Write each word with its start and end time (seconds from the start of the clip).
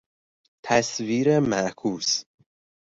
تصویر 0.65 1.39
معکوس 1.39 2.23